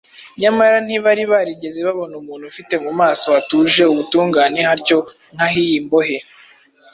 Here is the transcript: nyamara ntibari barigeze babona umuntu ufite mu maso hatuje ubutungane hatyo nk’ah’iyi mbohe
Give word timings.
nyamara 0.41 0.77
ntibari 0.85 1.23
barigeze 1.31 1.79
babona 1.87 2.13
umuntu 2.21 2.43
ufite 2.51 2.73
mu 2.83 2.91
maso 2.99 3.25
hatuje 3.35 3.81
ubutungane 3.93 4.59
hatyo 4.69 4.97
nk’ah’iyi 5.33 5.77
mbohe 5.85 6.17